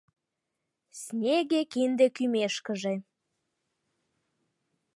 Снеге 1.01 1.61
кинде 1.73 2.07
кӱмешкыже 2.15 2.95